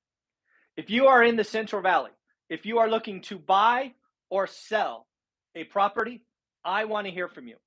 If 0.77 0.89
you 0.89 1.07
are 1.07 1.23
in 1.23 1.35
the 1.35 1.43
Central 1.43 1.81
Valley, 1.81 2.11
if 2.49 2.65
you 2.65 2.79
are 2.79 2.89
looking 2.89 3.21
to 3.23 3.37
buy 3.37 3.93
or 4.29 4.47
sell 4.47 5.07
a 5.55 5.63
property, 5.65 6.23
I 6.63 6.85
want 6.85 7.07
to 7.07 7.13
hear 7.13 7.27
from 7.27 7.47
you. 7.47 7.57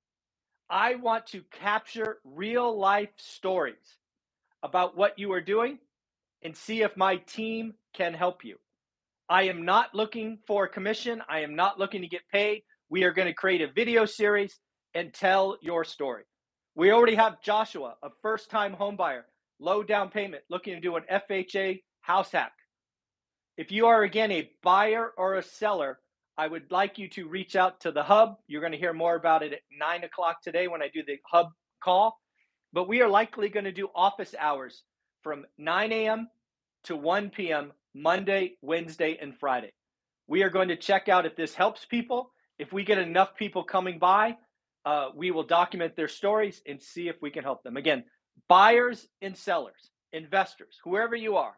I 0.69 0.95
want 0.95 1.27
to 1.29 1.43
capture 1.51 2.19
real 2.25 2.79
life 2.79 3.11
stories 3.19 3.99
about 4.63 4.97
what 4.97 5.19
you 5.19 5.33
are 5.33 5.41
doing 5.41 5.79
and 6.43 6.57
see 6.57 6.83
if 6.83 6.97
my 6.97 7.17
team 7.17 7.75
can 7.95 8.15
help 8.15 8.45
you. 8.45 8.57
I 9.29 9.45
am 9.45 9.65
not 9.65 9.95
looking 9.95 10.39
for 10.47 10.65
a 10.65 10.69
commission. 10.69 11.23
I 11.29 11.41
am 11.41 11.55
not 11.55 11.79
looking 11.79 12.03
to 12.03 12.09
get 12.09 12.23
paid. 12.31 12.63
We 12.89 13.05
are 13.05 13.13
going 13.13 13.29
to 13.29 13.35
create 13.35 13.63
a 13.63 13.73
video 13.73 14.05
series 14.05 14.59
and 14.95 15.13
tell 15.13 15.57
your 15.63 15.85
story. 15.85 16.25
We 16.75 16.91
already 16.91 17.17
have 17.17 17.43
Joshua, 17.43 17.97
a 18.03 18.09
first 18.23 18.51
time 18.51 18.75
homebuyer, 18.75 19.23
low 19.61 19.83
down 19.83 20.09
payment, 20.09 20.43
looking 20.49 20.75
to 20.75 20.81
do 20.81 20.97
an 20.97 21.05
FHA 21.11 21.83
house 22.01 22.33
hack. 22.33 22.53
If 23.59 23.71
you 23.71 23.87
are 23.87 24.03
again 24.03 24.33
a 24.33 24.51
buyer 24.63 25.13
or 25.19 25.35
a 25.35 25.43
seller, 25.43 25.99
I 26.39 26.47
would 26.47 26.71
like 26.71 26.99
you 26.99 27.09
to 27.11 27.29
reach 27.29 27.57
out 27.57 27.81
to 27.83 27.93
the 27.93 28.03
hub. 28.03 28.37
You're 28.47 28.63
going 28.63 28.73
to 28.73 28.79
hear 28.79 28.95
more 28.95 29.17
about 29.17 29.43
it 29.43 29.53
at 29.53 29.61
nine 29.79 30.05
o'clock 30.05 30.43
today 30.43 30.67
when 30.67 30.81
I 30.81 30.89
do 30.89 31.03
the 31.07 31.19
hub 31.31 31.49
call. 31.85 32.19
But 32.73 32.89
we 32.89 33.03
are 33.03 33.09
likely 33.09 33.51
going 33.51 33.65
to 33.65 33.73
do 33.73 33.89
office 33.95 34.35
hours 34.39 34.83
from 35.23 35.45
9 35.59 35.93
a.m. 35.93 36.29
to 36.85 36.97
1 36.97 37.31
p.m. 37.31 37.73
Monday, 37.95 38.57
Wednesday, 38.63 39.19
and 39.21 39.39
Friday. 39.39 39.73
We 40.27 40.43
are 40.43 40.49
going 40.49 40.69
to 40.69 40.77
check 40.77 41.11
out 41.11 41.27
if 41.27 41.37
this 41.37 41.55
helps 41.55 41.85
people. 41.85 42.33
If 42.59 42.73
we 42.73 42.83
get 42.83 42.97
enough 42.97 43.37
people 43.37 43.63
coming 43.63 43.99
by, 43.99 44.39
uh, 44.85 45.09
we 45.15 45.31
will 45.31 45.45
document 45.45 45.97
their 45.97 46.09
stories 46.09 46.61
and 46.67 46.81
see 46.81 47.09
if 47.09 47.17
we 47.23 47.31
can 47.31 47.45
help 47.45 47.63
them. 47.63 47.77
Again, 47.77 48.05
buyers 48.49 49.07
and 49.21 49.37
sellers, 49.37 49.91
investors, 50.13 50.79
whoever 50.85 51.15
you 51.15 51.37
are, 51.37 51.55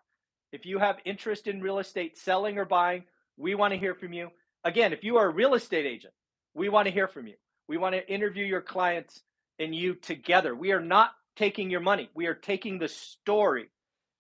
if 0.53 0.67
you 0.67 0.79
have 0.79 0.99
interest 1.05 1.47
in 1.47 1.61
real 1.61 1.79
estate 1.79 2.17
selling 2.19 2.59
or 2.59 2.65
buying, 2.65 3.05
we 3.37 3.55
want 3.55 3.73
to 3.73 3.79
hear 3.79 3.95
from 3.95 4.13
you. 4.13 4.31
Again, 4.63 4.93
if 4.93 5.03
you 5.03 5.17
are 5.17 5.27
a 5.27 5.33
real 5.33 5.55
estate 5.55 5.87
agent, 5.87 6.15
we 6.55 6.69
want 6.69 6.87
to 6.87 6.93
hear 6.93 7.09
from 7.09 7.27
you. 7.27 7.35
We 7.69 7.77
want 7.77 7.95
to 7.95 8.13
interview 8.13 8.45
your 8.45 8.61
clients 8.61 9.23
and 9.59 9.75
you 9.75 9.95
together. 9.95 10.55
We 10.55 10.73
are 10.73 10.81
not 10.81 11.11
taking 11.37 11.71
your 11.71 11.81
money, 11.81 12.09
we 12.15 12.27
are 12.27 12.35
taking 12.35 12.79
the 12.79 12.89
story 12.89 13.69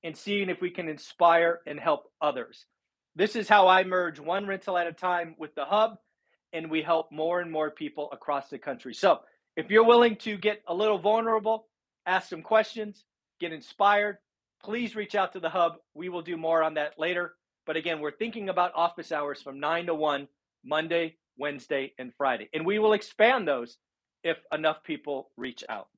and 0.02 0.16
seeing 0.16 0.50
if 0.50 0.60
we 0.60 0.70
can 0.70 0.88
inspire 0.88 1.60
and 1.66 1.78
help 1.78 2.10
others. 2.20 2.66
This 3.16 3.36
is 3.36 3.48
how 3.48 3.68
I 3.68 3.84
merge 3.84 4.18
one 4.18 4.46
rental 4.46 4.76
at 4.76 4.88
a 4.88 4.92
time 4.92 5.36
with 5.38 5.54
the 5.54 5.64
hub, 5.64 5.98
and 6.54 6.70
we 6.70 6.80
help 6.80 7.12
more 7.12 7.40
and 7.40 7.50
more 7.50 7.70
people 7.70 8.08
across 8.12 8.48
the 8.48 8.58
country. 8.58 8.94
So, 8.94 9.20
if 9.56 9.70
you're 9.70 9.84
willing 9.84 10.16
to 10.16 10.36
get 10.36 10.62
a 10.66 10.74
little 10.74 10.98
vulnerable, 10.98 11.66
ask 12.06 12.30
some 12.30 12.42
questions, 12.42 13.04
get 13.40 13.52
inspired, 13.52 14.18
please 14.62 14.96
reach 14.96 15.14
out 15.14 15.34
to 15.34 15.40
the 15.40 15.50
hub. 15.50 15.74
We 15.94 16.08
will 16.08 16.22
do 16.22 16.36
more 16.36 16.62
on 16.62 16.74
that 16.74 16.98
later. 16.98 17.34
But 17.66 17.76
again, 17.76 18.00
we're 18.00 18.16
thinking 18.16 18.48
about 18.48 18.72
office 18.74 19.12
hours 19.12 19.42
from 19.42 19.60
9 19.60 19.86
to 19.86 19.94
1, 19.94 20.28
Monday, 20.64 21.16
Wednesday, 21.38 21.92
and 21.98 22.12
Friday. 22.14 22.48
And 22.52 22.66
we 22.66 22.78
will 22.78 22.94
expand 22.94 23.46
those 23.46 23.76
if 24.22 24.38
enough 24.52 24.82
people 24.82 25.30
reach 25.36 25.62
out. 25.68 25.88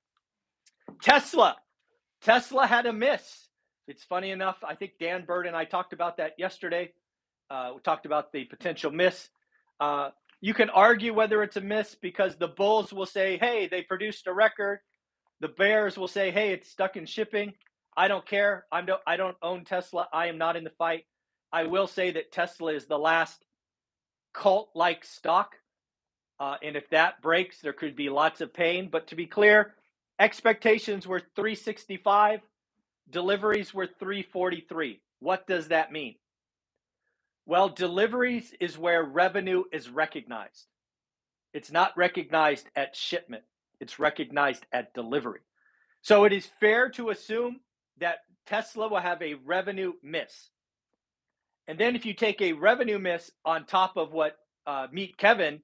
Tesla. 1.03 1.57
Tesla 2.23 2.67
had 2.67 2.87
a 2.87 2.93
miss. 2.93 3.49
It's 3.89 4.03
funny 4.05 4.31
enough. 4.31 4.57
I 4.67 4.75
think 4.75 4.93
Dan 4.99 5.25
Bird 5.25 5.47
and 5.47 5.57
I 5.57 5.65
talked 5.65 5.93
about 5.93 6.17
that 6.17 6.35
yesterday. 6.39 6.93
Uh, 7.49 7.73
we 7.75 7.81
talked 7.81 8.07
about 8.07 8.33
the 8.33 8.45
potential 8.45 8.91
miss. 8.91 9.29
Uh, 9.79 10.11
you 10.47 10.55
can 10.55 10.71
argue 10.71 11.13
whether 11.13 11.43
it's 11.43 11.57
a 11.57 11.61
miss 11.61 11.97
because 11.97 12.37
the 12.37 12.47
Bulls 12.47 12.93
will 12.93 13.05
say, 13.05 13.37
hey, 13.37 13.67
they 13.67 13.83
produced 13.83 14.29
a 14.29 14.33
record. 14.33 14.79
The 15.41 15.49
Bears 15.49 15.99
will 15.99 16.07
say, 16.07 16.31
hey, 16.31 16.53
it's 16.53 16.71
stuck 16.71 16.95
in 16.95 17.05
shipping. 17.05 17.53
I 17.97 18.07
don't 18.07 18.25
care. 18.25 18.65
I'm 18.71 18.87
no, 18.87 18.99
I 19.09 19.17
don't 19.17 19.37
own 19.43 19.65
Tesla. 19.65 20.07
I 20.13 20.29
am 20.29 20.39
not 20.39 20.55
in 20.55 20.63
the 20.63 20.71
fight. 20.71 21.03
I 21.53 21.65
will 21.65 21.89
say 21.89 22.13
that 22.13 22.31
Tesla 22.31 22.73
is 22.75 22.87
the 22.87 22.97
last 22.97 23.45
cult 24.33 24.71
like 24.77 25.05
stock. 25.05 25.57
Uh, 26.39 26.55
and 26.63 26.77
if 26.77 26.89
that 26.91 27.21
breaks, 27.23 27.61
there 27.61 27.73
could 27.73 27.97
be 27.97 28.09
lots 28.09 28.41
of 28.41 28.55
pain. 28.55 28.89
But 28.89 29.09
to 29.09 29.17
be 29.17 29.27
clear, 29.27 29.75
expectations 30.21 31.09
were 31.09 31.23
365, 31.35 32.39
deliveries 33.11 33.75
were 33.75 33.89
343. 33.99 35.01
What 35.19 35.49
does 35.49 35.67
that 35.71 35.91
mean? 35.91 36.15
Well, 37.47 37.69
deliveries 37.69 38.53
is 38.61 38.77
where 38.77 39.05
revenue 39.05 39.63
is 39.73 39.89
recognized. 39.89 40.67
It's 41.55 41.71
not 41.71 41.97
recognized 41.97 42.67
at 42.75 42.97
shipment, 42.97 43.45
it's 43.81 44.01
recognized 44.01 44.67
at 44.73 44.93
delivery. 44.95 45.41
So 46.03 46.25
it 46.25 46.33
is 46.33 46.49
fair 46.61 46.89
to 46.91 47.11
assume 47.11 47.61
that 47.99 48.19
Tesla 48.47 48.89
will 48.89 49.01
have 49.01 49.23
a 49.23 49.35
revenue 49.35 49.93
miss. 50.03 50.51
And 51.69 51.79
then 51.79 51.97
if 51.97 52.05
you 52.05 52.15
take 52.15 52.43
a 52.43 52.53
revenue 52.53 52.99
miss 52.99 53.31
on 53.45 53.65
top 53.65 53.97
of 53.97 54.13
what 54.13 54.37
uh, 54.67 54.89
Meet 54.93 55.17
Kevin 55.17 55.61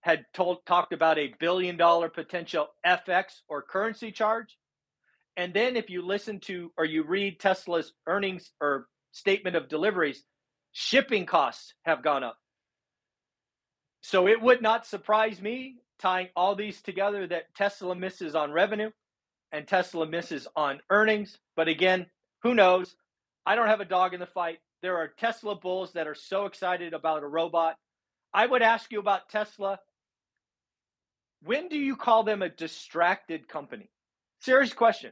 had 0.00 0.24
told 0.32 0.64
talked 0.64 0.92
about 0.94 1.18
a 1.18 1.34
billion 1.38 1.76
dollar 1.76 2.08
potential 2.08 2.68
FX 2.86 3.24
or 3.48 3.62
currency 3.62 4.12
charge, 4.12 4.56
and 5.36 5.52
then 5.52 5.76
if 5.76 5.90
you 5.90 6.04
listen 6.04 6.40
to 6.40 6.72
or 6.76 6.84
you 6.84 7.02
read 7.04 7.38
Tesla's 7.38 7.92
earnings 8.06 8.50
or 8.60 8.88
statement 9.12 9.56
of 9.56 9.68
deliveries, 9.68 10.24
shipping 10.78 11.26
costs 11.26 11.74
have 11.82 12.04
gone 12.04 12.22
up. 12.22 12.38
So 14.00 14.28
it 14.28 14.40
would 14.40 14.62
not 14.62 14.86
surprise 14.86 15.42
me 15.42 15.78
tying 15.98 16.28
all 16.36 16.54
these 16.54 16.80
together 16.80 17.26
that 17.26 17.52
Tesla 17.56 17.96
misses 17.96 18.36
on 18.36 18.52
revenue 18.52 18.90
and 19.50 19.66
Tesla 19.66 20.06
misses 20.06 20.46
on 20.54 20.78
earnings. 20.88 21.36
But 21.56 21.66
again, 21.66 22.06
who 22.44 22.54
knows? 22.54 22.94
I 23.44 23.56
don't 23.56 23.66
have 23.66 23.80
a 23.80 23.84
dog 23.84 24.14
in 24.14 24.20
the 24.20 24.26
fight. 24.26 24.58
There 24.80 24.98
are 24.98 25.08
Tesla 25.08 25.56
bulls 25.56 25.94
that 25.94 26.06
are 26.06 26.14
so 26.14 26.46
excited 26.46 26.94
about 26.94 27.24
a 27.24 27.28
robot. 27.28 27.74
I 28.32 28.46
would 28.46 28.62
ask 28.62 28.92
you 28.92 29.00
about 29.00 29.28
Tesla. 29.28 29.80
When 31.42 31.66
do 31.66 31.76
you 31.76 31.96
call 31.96 32.22
them 32.22 32.40
a 32.40 32.48
distracted 32.48 33.48
company? 33.48 33.90
Serious 34.42 34.72
question. 34.72 35.10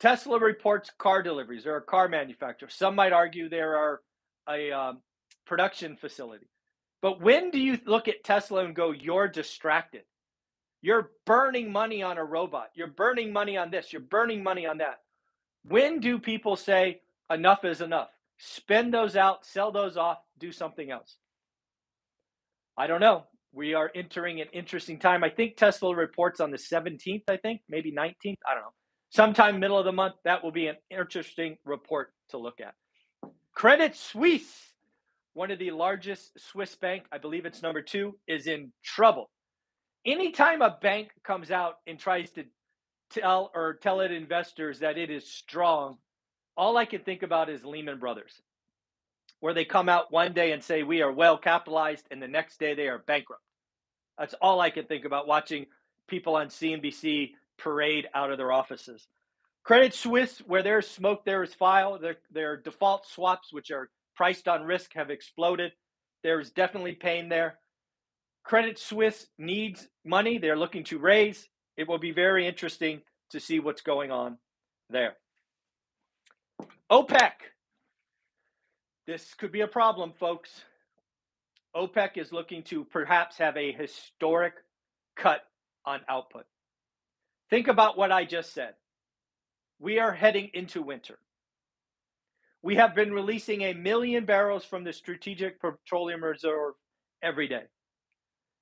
Tesla 0.00 0.38
reports 0.38 0.90
car 0.98 1.22
deliveries. 1.22 1.64
They're 1.64 1.78
a 1.78 1.82
car 1.82 2.08
manufacturer. 2.08 2.68
Some 2.68 2.94
might 2.94 3.14
argue 3.14 3.48
there 3.48 3.78
are 3.78 4.02
a 4.48 4.72
um, 4.72 5.00
production 5.46 5.96
facility. 5.96 6.46
But 7.02 7.20
when 7.20 7.50
do 7.50 7.58
you 7.58 7.78
look 7.84 8.08
at 8.08 8.24
Tesla 8.24 8.64
and 8.64 8.74
go, 8.74 8.90
you're 8.92 9.28
distracted? 9.28 10.02
You're 10.80 11.10
burning 11.26 11.72
money 11.72 12.02
on 12.02 12.18
a 12.18 12.24
robot. 12.24 12.68
You're 12.74 12.88
burning 12.88 13.32
money 13.32 13.56
on 13.56 13.70
this. 13.70 13.92
You're 13.92 14.02
burning 14.02 14.42
money 14.42 14.66
on 14.66 14.78
that. 14.78 15.00
When 15.66 16.00
do 16.00 16.18
people 16.18 16.56
say 16.56 17.00
enough 17.30 17.64
is 17.64 17.80
enough? 17.80 18.08
Spend 18.38 18.92
those 18.92 19.16
out, 19.16 19.46
sell 19.46 19.72
those 19.72 19.96
off, 19.96 20.18
do 20.38 20.52
something 20.52 20.90
else. 20.90 21.16
I 22.76 22.86
don't 22.86 23.00
know. 23.00 23.24
We 23.52 23.74
are 23.74 23.90
entering 23.94 24.40
an 24.40 24.48
interesting 24.52 24.98
time. 24.98 25.22
I 25.22 25.30
think 25.30 25.56
Tesla 25.56 25.94
reports 25.94 26.40
on 26.40 26.50
the 26.50 26.58
17th, 26.58 27.22
I 27.28 27.36
think, 27.36 27.60
maybe 27.68 27.92
19th. 27.92 28.38
I 28.46 28.54
don't 28.54 28.64
know. 28.64 28.74
Sometime 29.10 29.60
middle 29.60 29.78
of 29.78 29.84
the 29.84 29.92
month, 29.92 30.14
that 30.24 30.42
will 30.42 30.50
be 30.50 30.66
an 30.66 30.76
interesting 30.90 31.56
report 31.64 32.12
to 32.30 32.38
look 32.38 32.60
at. 32.60 32.74
Credit 33.54 33.94
Suisse, 33.94 34.72
one 35.34 35.50
of 35.50 35.58
the 35.58 35.70
largest 35.70 36.38
Swiss 36.50 36.74
bank, 36.74 37.04
I 37.12 37.18
believe 37.18 37.46
it's 37.46 37.62
number 37.62 37.82
two, 37.82 38.18
is 38.26 38.46
in 38.46 38.72
trouble. 38.82 39.30
anytime 40.04 40.60
a 40.60 40.76
bank 40.82 41.10
comes 41.22 41.50
out 41.50 41.78
and 41.86 41.98
tries 41.98 42.30
to 42.32 42.44
tell 43.10 43.50
or 43.54 43.74
tell 43.74 44.00
it 44.00 44.12
investors 44.12 44.80
that 44.80 44.98
it 44.98 45.10
is 45.10 45.26
strong, 45.30 45.98
all 46.56 46.76
I 46.76 46.84
can 46.84 47.00
think 47.00 47.22
about 47.22 47.48
is 47.48 47.64
Lehman 47.64 47.98
Brothers, 47.98 48.42
where 49.40 49.54
they 49.54 49.64
come 49.64 49.88
out 49.88 50.12
one 50.12 50.34
day 50.34 50.52
and 50.52 50.62
say 50.62 50.82
we 50.82 51.02
are 51.02 51.12
well 51.12 51.38
capitalized, 51.38 52.06
and 52.10 52.20
the 52.20 52.28
next 52.28 52.58
day 52.58 52.74
they 52.74 52.88
are 52.88 52.98
bankrupt. 52.98 53.42
That's 54.18 54.34
all 54.42 54.60
I 54.60 54.70
can 54.70 54.86
think 54.86 55.04
about 55.04 55.26
watching 55.26 55.66
people 56.08 56.36
on 56.36 56.48
CNBC 56.48 57.30
parade 57.56 58.08
out 58.14 58.30
of 58.30 58.38
their 58.38 58.52
offices. 58.52 59.06
Credit 59.64 59.94
Suisse, 59.94 60.42
where 60.46 60.62
there's 60.62 60.88
smoke, 60.88 61.24
there 61.24 61.42
is 61.42 61.54
fire. 61.54 61.98
Their, 61.98 62.16
their 62.30 62.56
default 62.58 63.06
swaps, 63.06 63.52
which 63.52 63.70
are 63.70 63.88
priced 64.14 64.46
on 64.46 64.64
risk, 64.64 64.92
have 64.94 65.10
exploded. 65.10 65.72
There's 66.22 66.50
definitely 66.50 66.92
pain 66.92 67.28
there. 67.30 67.58
Credit 68.44 68.78
Suisse 68.78 69.26
needs 69.38 69.88
money. 70.04 70.36
They're 70.36 70.56
looking 70.56 70.84
to 70.84 70.98
raise. 70.98 71.48
It 71.78 71.88
will 71.88 71.98
be 71.98 72.12
very 72.12 72.46
interesting 72.46 73.00
to 73.30 73.40
see 73.40 73.58
what's 73.58 73.80
going 73.80 74.10
on 74.10 74.36
there. 74.90 75.14
OPEC. 76.92 77.32
This 79.06 79.32
could 79.34 79.50
be 79.50 79.62
a 79.62 79.66
problem, 79.66 80.12
folks. 80.20 80.50
OPEC 81.74 82.16
is 82.16 82.32
looking 82.32 82.62
to 82.64 82.84
perhaps 82.84 83.38
have 83.38 83.56
a 83.56 83.72
historic 83.72 84.54
cut 85.16 85.40
on 85.86 86.00
output. 86.08 86.44
Think 87.48 87.68
about 87.68 87.96
what 87.96 88.12
I 88.12 88.24
just 88.24 88.52
said. 88.52 88.74
We 89.84 89.98
are 89.98 90.12
heading 90.12 90.48
into 90.54 90.80
winter. 90.80 91.18
We 92.62 92.76
have 92.76 92.94
been 92.94 93.12
releasing 93.12 93.60
a 93.60 93.74
million 93.74 94.24
barrels 94.24 94.64
from 94.64 94.82
the 94.82 94.94
Strategic 94.94 95.60
Petroleum 95.60 96.24
Reserve 96.24 96.72
every 97.22 97.48
day. 97.48 97.64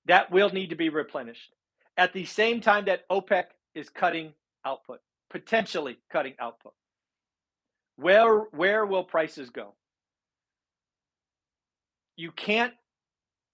That 0.07 0.33
will 0.33 0.51
need 0.51 0.71
to 0.71 0.75
be 0.75 0.89
replenished 0.89 1.53
at 1.97 2.13
the 2.13 2.25
same 2.25 2.61
time 2.61 2.87
that 2.87 3.09
OPEC 3.09 3.45
is 3.73 3.89
cutting 3.89 4.33
output, 4.65 4.99
potentially 5.31 5.97
cutting 6.11 6.35
output. 6.41 6.73
Where 7.95 8.39
where 8.51 8.85
will 8.85 9.05
prices 9.05 9.51
go? 9.51 9.75
You 12.17 12.33
can't 12.33 12.75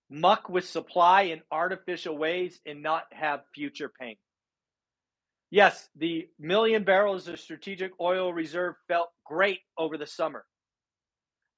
muck 0.09 0.49
with 0.49 0.67
supply 0.67 1.25
in 1.25 1.43
artificial 1.53 2.17
ways 2.17 2.59
and 2.65 2.83
not 2.83 3.13
have 3.13 3.43
future 3.55 3.91
pain. 3.91 4.17
Yes, 5.51 5.89
the 5.97 6.29
million 6.39 6.85
barrels 6.85 7.27
of 7.27 7.41
strategic 7.41 7.93
oil 8.01 8.33
reserve 8.33 8.75
felt 8.87 9.09
great 9.25 9.61
over 9.79 9.97
the 9.97 10.07
summer. 10.07 10.45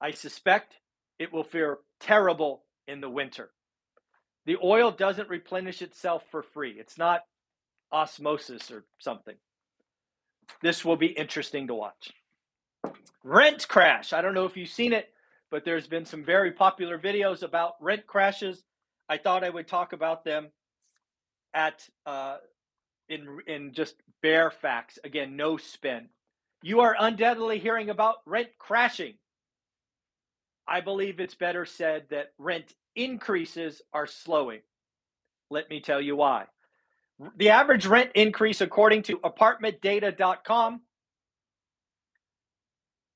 I 0.01 0.11
suspect 0.11 0.75
it 1.19 1.33
will 1.33 1.43
feel 1.43 1.77
terrible 1.99 2.63
in 2.87 3.01
the 3.01 3.09
winter. 3.09 3.51
The 4.45 4.57
oil 4.63 4.91
doesn't 4.91 5.29
replenish 5.29 5.81
itself 5.81 6.23
for 6.31 6.41
free. 6.41 6.71
It's 6.79 6.97
not 6.97 7.21
osmosis 7.91 8.71
or 8.71 8.85
something. 8.99 9.35
This 10.61 10.83
will 10.83 10.95
be 10.95 11.07
interesting 11.07 11.67
to 11.67 11.75
watch. 11.75 12.11
Rent 13.23 13.67
crash. 13.67 14.13
I 14.13 14.21
don't 14.21 14.33
know 14.33 14.45
if 14.45 14.57
you've 14.57 14.69
seen 14.69 14.93
it, 14.93 15.09
but 15.51 15.63
there's 15.65 15.87
been 15.87 16.05
some 16.05 16.23
very 16.23 16.51
popular 16.51 16.97
videos 16.97 17.43
about 17.43 17.73
rent 17.79 18.07
crashes. 18.07 18.63
I 19.07 19.17
thought 19.17 19.43
I 19.43 19.49
would 19.49 19.67
talk 19.67 19.93
about 19.93 20.23
them 20.23 20.49
at 21.53 21.87
uh, 22.05 22.37
in 23.09 23.39
in 23.47 23.73
just 23.73 23.95
bare 24.21 24.51
facts. 24.51 24.99
Again, 25.03 25.35
no 25.35 25.57
spin. 25.57 26.09
You 26.61 26.81
are 26.81 26.95
undoubtedly 26.99 27.59
hearing 27.59 27.89
about 27.89 28.17
rent 28.25 28.49
crashing. 28.59 29.15
I 30.67 30.81
believe 30.81 31.19
it's 31.19 31.35
better 31.35 31.65
said 31.65 32.05
that 32.11 32.33
rent 32.37 32.73
increases 32.95 33.81
are 33.93 34.07
slowing. 34.07 34.61
Let 35.49 35.69
me 35.69 35.81
tell 35.81 35.99
you 35.99 36.15
why. 36.15 36.45
The 37.37 37.49
average 37.49 37.85
rent 37.85 38.11
increase, 38.15 38.61
according 38.61 39.03
to 39.03 39.17
apartmentdata.com, 39.19 40.81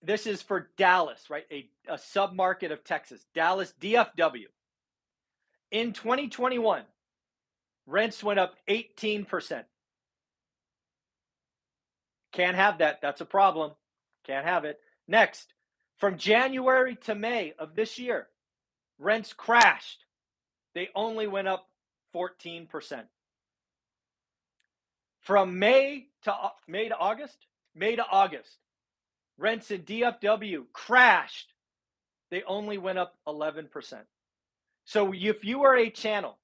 this 0.03 0.27
is 0.27 0.41
for 0.41 0.69
Dallas, 0.77 1.29
right? 1.29 1.45
A, 1.51 1.69
a 1.87 1.95
submarket 1.95 2.71
of 2.71 2.83
Texas, 2.83 3.25
Dallas 3.33 3.73
DFW. 3.79 4.45
In 5.71 5.93
2021, 5.93 6.83
rents 7.87 8.23
went 8.23 8.39
up 8.39 8.55
18%. 8.69 9.63
Can't 12.35 12.57
have 12.57 12.79
that. 12.79 12.99
That's 13.01 13.21
a 13.21 13.25
problem. 13.25 13.71
Can't 14.27 14.45
have 14.45 14.65
it. 14.65 14.79
Next, 15.07 15.53
from 15.97 16.17
January 16.17 16.97
to 17.05 17.15
May 17.15 17.53
of 17.57 17.75
this 17.75 17.97
year, 17.97 18.27
rents 18.99 19.33
crashed. 19.33 20.05
They 20.73 20.89
only 20.93 21.27
went 21.27 21.47
up 21.47 21.69
14%. 22.13 22.67
From 25.21 25.57
May 25.57 26.07
to 26.23 26.35
May 26.67 26.89
to 26.89 26.97
August, 26.97 27.37
May 27.73 27.95
to 27.95 28.05
August, 28.05 28.57
rents 29.37 29.71
in 29.71 29.83
DFW 29.83 30.65
crashed. 30.73 31.53
They 32.31 32.43
only 32.43 32.77
went 32.77 32.99
up 32.99 33.15
11%. 33.27 33.69
So 34.83 35.13
if 35.13 35.45
you 35.45 35.63
are 35.63 35.75
a 35.75 35.89
channel 35.89 36.37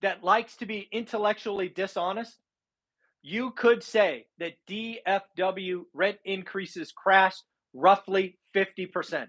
that 0.00 0.24
likes 0.24 0.56
to 0.56 0.66
be 0.66 0.88
intellectually 0.90 1.68
dishonest, 1.68 2.38
you 3.22 3.50
could 3.50 3.82
say 3.82 4.26
that 4.38 4.54
DFW 4.68 5.82
rent 5.92 6.18
increases 6.24 6.92
crashed 6.92 7.44
roughly 7.74 8.38
50%. 8.54 9.28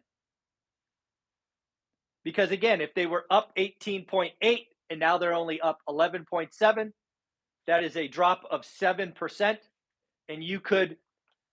Because 2.23 2.51
again, 2.51 2.81
if 2.81 2.93
they 2.93 3.05
were 3.05 3.25
up 3.29 3.51
18.8 3.57 4.31
and 4.89 4.99
now 4.99 5.17
they're 5.17 5.33
only 5.33 5.59
up 5.59 5.79
11.7, 5.89 6.91
that 7.67 7.83
is 7.83 7.97
a 7.97 8.07
drop 8.07 8.43
of 8.49 8.61
7%. 8.61 9.57
And 10.29 10.43
you 10.43 10.59
could 10.59 10.97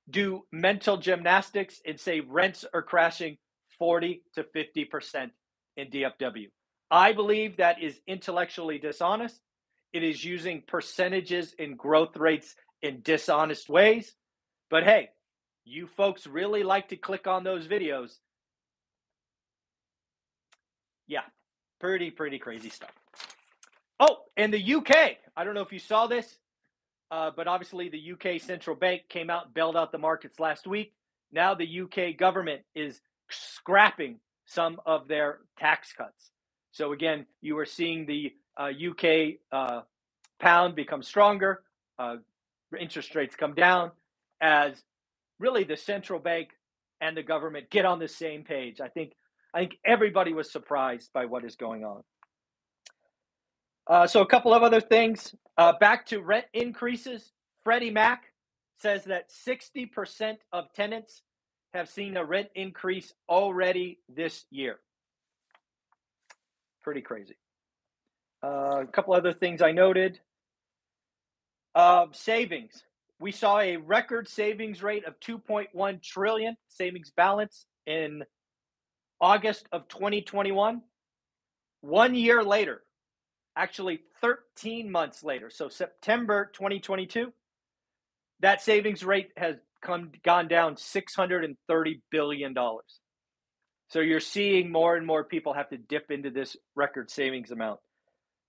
do 0.09 0.43
mental 0.53 0.97
gymnastics 0.97 1.81
and 1.87 1.99
say 1.99 2.21
rents 2.21 2.65
are 2.73 2.83
crashing 2.83 3.39
40 3.79 4.23
to 4.35 4.45
50% 4.45 5.31
in 5.77 5.89
DFW. 5.89 6.47
I 6.91 7.13
believe 7.13 7.59
that 7.59 7.83
is 7.83 8.01
intellectually 8.07 8.79
dishonest. 8.79 9.41
It 9.93 10.03
is 10.03 10.25
using 10.25 10.63
percentages 10.67 11.55
and 11.59 11.79
growth 11.79 12.17
rates 12.17 12.55
in 12.83 13.01
dishonest 13.03 13.69
ways. 13.69 14.15
But 14.71 14.85
hey, 14.85 15.09
you 15.65 15.87
folks 15.87 16.27
really 16.27 16.63
like 16.63 16.89
to 16.89 16.97
click 16.97 17.27
on 17.27 17.45
those 17.45 17.67
videos. 17.67 18.13
Yeah, 21.07 21.23
pretty, 21.81 22.11
pretty 22.11 22.39
crazy 22.39 22.69
stuff. 22.69 22.93
Oh, 23.99 24.19
and 24.37 24.53
the 24.53 24.75
UK. 24.75 25.17
I 25.37 25.45
don't 25.45 25.55
know 25.55 25.63
if 25.63 25.73
you 25.73 25.79
saw 25.79 26.07
this, 26.07 26.39
uh, 27.11 27.31
but 27.35 27.49
obviously 27.49 27.89
the 27.89 28.13
UK 28.13 28.41
central 28.41 28.77
bank 28.77 29.03
came 29.09 29.31
out 29.31 29.55
bailed 29.55 29.77
out 29.77 29.93
the 29.93 29.99
markets 29.99 30.39
last 30.39 30.67
week. 30.67 30.93
Now 31.33 31.55
the 31.55 31.81
UK 31.83 32.17
government 32.17 32.63
is 32.75 33.01
scrapping 33.31 34.21
some 34.47 34.81
of 34.87 35.09
their 35.09 35.41
tax 35.59 35.93
cuts. 35.93 36.31
So 36.73 36.93
again, 36.93 37.27
you 37.41 37.59
are 37.59 37.67
seeing 37.67 38.07
the 38.07 38.33
UK 38.65 39.37
uh, 39.53 39.83
pound 40.41 40.75
becomes 40.75 41.07
stronger, 41.07 41.63
uh, 41.99 42.17
interest 42.79 43.15
rates 43.15 43.37
come 43.37 43.55
down 43.55 43.91
as 44.41 44.83
really 45.39 45.65
the 45.65 45.77
central 45.77 46.19
bank 46.19 46.51
and 47.01 47.17
the 47.17 47.23
government 47.23 47.71
get 47.71 47.85
on 47.85 47.99
the 47.99 48.09
same 48.09 48.45
page. 48.45 48.81
I 48.81 48.89
think 48.89 49.13
I 49.55 49.61
think 49.61 49.79
everybody 49.85 50.35
was 50.35 50.51
surprised 50.51 51.11
by 51.13 51.25
what 51.25 51.45
is 51.45 51.57
going 51.57 51.85
on. 51.85 52.03
Uh, 53.87 54.07
so 54.07 54.21
a 54.21 54.27
couple 54.27 54.53
of 54.53 54.63
other 54.63 54.81
things. 54.81 55.35
Uh, 55.57 55.73
back 55.81 56.07
to 56.07 56.21
rent 56.21 56.45
increases. 56.53 57.33
Freddie 57.65 57.91
Mac 57.91 58.25
says 58.81 59.05
that 59.05 59.31
60% 59.31 60.37
of 60.53 60.73
tenants 60.75 61.23
have 61.73 61.89
seen 61.89 62.17
a 62.17 62.25
rent 62.25 62.49
increase 62.55 63.13
already 63.29 63.99
this 64.09 64.45
year. 64.51 64.79
Pretty 66.83 67.01
crazy. 67.01 67.37
Uh, 68.43 68.83
a 68.83 68.87
couple 68.87 69.15
other 69.15 69.33
things 69.33 69.63
I 69.63 69.73
noted. 69.73 70.21
Uh, 71.75 72.07
savings. 72.13 72.85
We 73.21 73.33
saw 73.33 73.59
a 73.59 73.77
record 73.77 74.29
savings 74.29 74.83
rate 74.83 75.05
of 75.05 75.19
2.1 75.21 76.03
trillion 76.03 76.57
savings 76.69 77.11
balance 77.11 77.67
in 77.87 78.23
August 79.21 79.67
of 79.73 79.89
2021. 79.89 80.83
One 81.81 82.15
year 82.15 82.45
later, 82.45 82.83
actually 83.57 84.01
13 84.21 84.91
months 84.91 85.25
later, 85.25 85.51
so 85.51 85.69
September 85.69 86.51
2022, 86.55 87.33
that 88.41 88.63
savings 88.63 89.05
rate 89.05 89.31
has 89.37 89.57
come 89.83 90.13
gone 90.25 90.47
down 90.47 90.77
630 90.77 92.03
billion 92.11 92.55
dollars. 92.55 93.01
So 93.89 94.01
you're 94.01 94.21
seeing 94.21 94.71
more 94.71 94.97
and 94.97 95.07
more 95.07 95.25
people 95.25 95.55
have 95.55 95.71
to 95.71 95.77
dip 95.79 96.11
into 96.11 96.31
this 96.31 96.57
record 96.77 97.11
savings 97.11 97.51
amount 97.51 97.81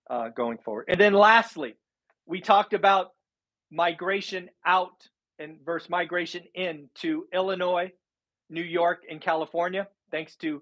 uh, 0.09 0.29
going 0.29 0.57
forward. 0.57 0.85
And 0.87 0.99
then 0.99 1.13
lastly, 1.13 1.75
we 2.25 2.41
talked 2.41 2.73
about 2.73 3.11
migration 3.71 4.49
out 4.65 5.07
and 5.37 5.57
versus 5.65 5.89
migration 5.89 6.43
into 6.53 7.25
Illinois, 7.33 7.91
New 8.49 8.63
York, 8.63 9.03
and 9.09 9.21
California. 9.21 9.87
Thanks 10.11 10.35
to 10.37 10.61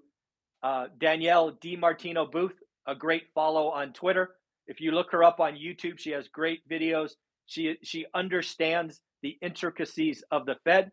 uh, 0.62 0.86
Danielle 0.98 1.52
DiMartino 1.52 2.30
Booth, 2.30 2.54
a 2.86 2.94
great 2.94 3.24
follow 3.34 3.68
on 3.68 3.92
Twitter. 3.92 4.36
If 4.66 4.80
you 4.80 4.92
look 4.92 5.10
her 5.12 5.24
up 5.24 5.40
on 5.40 5.54
YouTube, 5.54 5.98
she 5.98 6.10
has 6.10 6.28
great 6.28 6.68
videos. 6.68 7.12
She 7.46 7.76
she 7.82 8.06
understands 8.14 9.00
the 9.22 9.38
intricacies 9.40 10.22
of 10.30 10.44
the 10.46 10.56
Fed. 10.64 10.92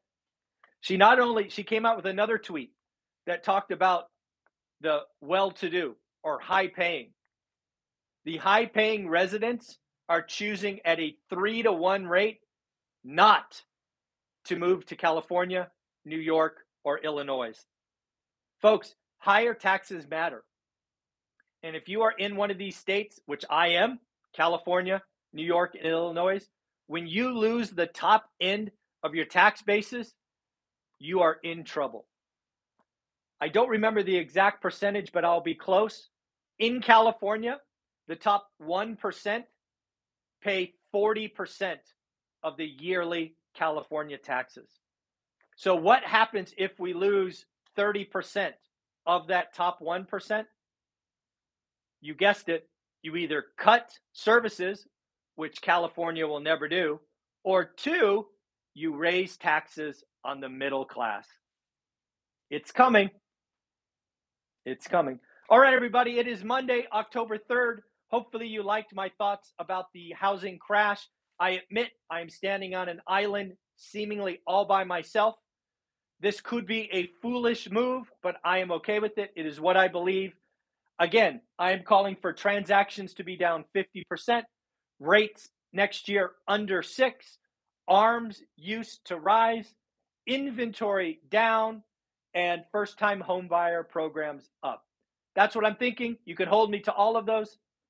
She 0.79 0.97
not 0.97 1.19
only 1.19 1.49
she 1.49 1.63
came 1.63 1.85
out 1.85 1.97
with 1.97 2.05
another 2.05 2.37
tweet 2.37 2.71
that 3.27 3.43
talked 3.43 3.71
about 3.71 4.05
the 4.81 4.99
well-to-do 5.19 5.95
or 6.23 6.39
high-paying. 6.39 7.09
The 8.25 8.37
high-paying 8.37 9.07
residents 9.07 9.77
are 10.09 10.21
choosing 10.21 10.79
at 10.83 10.99
a 10.99 11.15
3 11.29 11.63
to 11.63 11.71
1 11.71 12.07
rate 12.07 12.39
not 13.03 13.61
to 14.45 14.55
move 14.55 14.85
to 14.87 14.95
California, 14.95 15.69
New 16.05 16.17
York, 16.17 16.57
or 16.83 16.99
Illinois. 16.99 17.57
Folks, 18.61 18.95
higher 19.19 19.53
taxes 19.53 20.07
matter. 20.09 20.43
And 21.61 21.75
if 21.75 21.87
you 21.87 22.01
are 22.03 22.11
in 22.11 22.35
one 22.35 22.51
of 22.51 22.57
these 22.57 22.77
states, 22.77 23.19
which 23.25 23.45
I 23.49 23.69
am, 23.69 23.99
California, 24.33 25.03
New 25.33 25.45
York, 25.45 25.75
and 25.75 25.85
Illinois, 25.85 26.41
when 26.87 27.07
you 27.07 27.37
lose 27.37 27.69
the 27.69 27.87
top 27.87 28.25
end 28.39 28.71
of 29.03 29.15
your 29.15 29.25
tax 29.25 29.61
basis, 29.61 30.13
you 30.99 31.21
are 31.21 31.37
in 31.43 31.63
trouble. 31.63 32.05
I 33.41 33.49
don't 33.49 33.69
remember 33.69 34.01
the 34.01 34.15
exact 34.15 34.61
percentage, 34.61 35.11
but 35.11 35.25
I'll 35.25 35.41
be 35.41 35.55
close. 35.55 36.09
In 36.57 36.81
California, 36.81 37.59
the 38.07 38.15
top 38.15 38.47
1% 38.61 39.43
pay 40.43 40.73
40% 40.93 41.75
of 42.43 42.57
the 42.57 42.65
yearly 42.65 43.35
California 43.55 44.17
taxes. 44.17 44.69
So, 45.55 45.75
what 45.75 46.03
happens 46.03 46.53
if 46.57 46.79
we 46.79 46.93
lose 46.93 47.45
30% 47.77 48.51
of 49.05 49.27
that 49.27 49.53
top 49.55 49.79
1%? 49.79 50.45
You 52.01 52.13
guessed 52.13 52.49
it, 52.49 52.67
you 53.01 53.15
either 53.15 53.45
cut 53.57 53.91
services, 54.13 54.85
which 55.35 55.61
California 55.61 56.27
will 56.27 56.41
never 56.41 56.67
do, 56.67 56.99
or 57.43 57.65
two, 57.65 58.25
you 58.73 58.95
raise 58.95 59.37
taxes 59.37 60.03
on 60.23 60.41
the 60.41 60.49
middle 60.49 60.85
class. 60.85 61.27
It's 62.49 62.71
coming. 62.71 63.09
It's 64.65 64.87
coming. 64.87 65.19
All 65.49 65.59
right, 65.59 65.73
everybody. 65.73 66.19
It 66.19 66.27
is 66.27 66.43
Monday, 66.43 66.85
October 66.91 67.37
3rd. 67.37 67.79
Hopefully, 68.11 68.47
you 68.47 68.63
liked 68.63 68.93
my 68.93 69.11
thoughts 69.17 69.53
about 69.59 69.85
the 69.93 70.13
housing 70.17 70.57
crash. 70.57 71.07
I 71.39 71.51
admit 71.51 71.89
I'm 72.09 72.29
standing 72.29 72.75
on 72.75 72.87
an 72.89 73.01
island, 73.07 73.53
seemingly 73.75 74.39
all 74.47 74.65
by 74.65 74.83
myself. 74.83 75.35
This 76.19 76.39
could 76.39 76.65
be 76.65 76.89
a 76.93 77.09
foolish 77.21 77.69
move, 77.69 78.09
but 78.23 78.37
I 78.43 78.59
am 78.59 78.71
okay 78.71 78.99
with 78.99 79.17
it. 79.17 79.31
It 79.35 79.45
is 79.45 79.59
what 79.59 79.75
I 79.75 79.87
believe. 79.87 80.33
Again, 80.97 81.41
I 81.59 81.73
am 81.73 81.83
calling 81.83 82.15
for 82.21 82.31
transactions 82.31 83.15
to 83.15 83.23
be 83.23 83.35
down 83.35 83.65
50%, 83.75 84.43
rates 84.99 85.49
next 85.73 86.07
year 86.07 86.31
under 86.47 86.81
six, 86.81 87.37
arms 87.87 88.41
use 88.55 88.99
to 89.05 89.17
rise, 89.17 89.75
inventory 90.25 91.19
down, 91.29 91.83
and 92.33 92.63
first 92.71 92.97
time 92.97 93.19
home 93.19 93.47
buyer 93.47 93.83
programs 93.83 94.49
up. 94.63 94.83
That's 95.35 95.55
what 95.55 95.65
I'm 95.65 95.75
thinking. 95.75 96.17
You 96.25 96.35
can 96.35 96.47
hold 96.47 96.71
me 96.71 96.79
to 96.81 96.93
all 96.93 97.17
of 97.17 97.25
those. 97.25 97.57